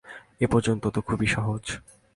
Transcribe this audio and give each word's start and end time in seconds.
এ 0.41 0.47
পর্যন্ত 0.47 0.83
তো 0.87 0.99
খুবই 1.01 1.27
সহজ। 1.27 1.63